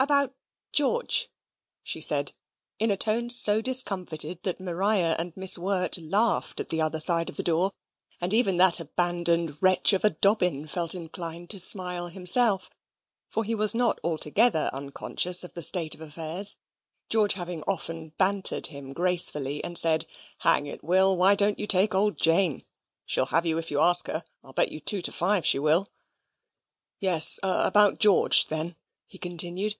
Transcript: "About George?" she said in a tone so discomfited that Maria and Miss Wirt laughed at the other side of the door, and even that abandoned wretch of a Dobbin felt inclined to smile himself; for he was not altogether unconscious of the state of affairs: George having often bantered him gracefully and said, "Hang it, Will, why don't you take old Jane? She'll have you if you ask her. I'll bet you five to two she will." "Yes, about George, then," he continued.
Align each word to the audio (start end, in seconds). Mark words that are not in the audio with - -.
"About 0.00 0.32
George?" 0.70 1.28
she 1.82 2.00
said 2.00 2.32
in 2.78 2.92
a 2.92 2.96
tone 2.96 3.28
so 3.28 3.60
discomfited 3.60 4.40
that 4.44 4.60
Maria 4.60 5.16
and 5.18 5.36
Miss 5.36 5.58
Wirt 5.58 5.98
laughed 5.98 6.60
at 6.60 6.68
the 6.68 6.80
other 6.80 7.00
side 7.00 7.28
of 7.28 7.36
the 7.36 7.42
door, 7.42 7.72
and 8.20 8.32
even 8.32 8.56
that 8.58 8.78
abandoned 8.78 9.60
wretch 9.60 9.92
of 9.92 10.04
a 10.04 10.10
Dobbin 10.10 10.68
felt 10.68 10.94
inclined 10.94 11.50
to 11.50 11.58
smile 11.58 12.06
himself; 12.06 12.70
for 13.28 13.42
he 13.42 13.56
was 13.56 13.74
not 13.74 13.98
altogether 14.04 14.70
unconscious 14.72 15.42
of 15.42 15.54
the 15.54 15.64
state 15.64 15.96
of 15.96 16.00
affairs: 16.00 16.54
George 17.10 17.32
having 17.32 17.64
often 17.64 18.10
bantered 18.10 18.68
him 18.68 18.92
gracefully 18.92 19.62
and 19.64 19.76
said, 19.76 20.06
"Hang 20.38 20.68
it, 20.68 20.84
Will, 20.84 21.16
why 21.16 21.34
don't 21.34 21.58
you 21.58 21.66
take 21.66 21.92
old 21.92 22.16
Jane? 22.16 22.64
She'll 23.04 23.26
have 23.26 23.44
you 23.44 23.58
if 23.58 23.68
you 23.72 23.80
ask 23.80 24.06
her. 24.06 24.22
I'll 24.44 24.52
bet 24.52 24.70
you 24.70 24.78
five 25.10 25.42
to 25.42 25.42
two 25.42 25.42
she 25.48 25.58
will." 25.58 25.88
"Yes, 27.00 27.40
about 27.42 27.98
George, 27.98 28.46
then," 28.46 28.76
he 29.04 29.18
continued. 29.18 29.76